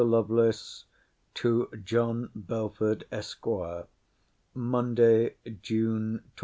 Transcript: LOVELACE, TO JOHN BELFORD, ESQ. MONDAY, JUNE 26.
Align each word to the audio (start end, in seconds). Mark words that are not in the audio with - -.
LOVELACE, 0.03 0.85
TO 1.35 1.69
JOHN 1.83 2.31
BELFORD, 2.33 3.05
ESQ. 3.11 3.45
MONDAY, 4.55 5.35
JUNE 5.61 6.21
26. 6.21 6.31